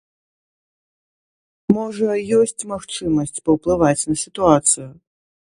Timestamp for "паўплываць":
3.51-4.07